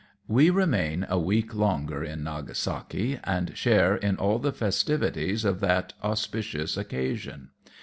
We 0.27 0.49
remain 0.49 1.05
a 1.09 1.19
week 1.19 1.53
longer 1.53 2.03
in 2.03 2.23
Nagasaki, 2.23 3.19
and 3.23 3.55
share 3.55 3.95
in 3.95 4.17
all 4.17 4.39
the 4.39 4.51
festivities 4.51 5.45
of 5.45 5.59
that 5.59 5.93
auspicious 6.01 6.75
occasion. 6.75 7.49